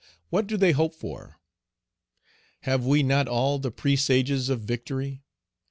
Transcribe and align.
What 0.31 0.47
do 0.47 0.57
they 0.57 0.71
hope 0.71 0.95
for? 0.95 1.39
Have 2.61 2.83
we 2.87 3.03
not 3.03 3.27
all 3.27 3.59
the 3.59 3.69
presages 3.69 4.49
of 4.49 4.61
victory? 4.61 5.21